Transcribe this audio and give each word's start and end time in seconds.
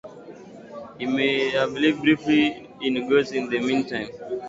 He 0.97 1.05
may 1.05 1.51
have 1.51 1.73
lived 1.73 2.01
briefly 2.01 2.67
in 2.81 3.07
Goes 3.07 3.33
in 3.33 3.47
the 3.51 3.59
meantime. 3.59 4.09